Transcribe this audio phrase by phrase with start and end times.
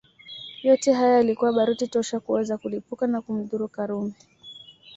[0.63, 4.13] Yote haya yalikuwa baruti tosha kuweza kulipuka na kumdhuru Karume